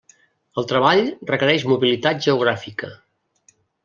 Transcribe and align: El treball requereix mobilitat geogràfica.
El 0.59 0.65
treball 0.71 1.03
requereix 1.31 1.65
mobilitat 1.71 2.23
geogràfica. 2.29 2.91